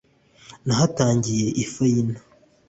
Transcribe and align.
nahatangiye 0.65 1.47
ifayina 1.63 2.15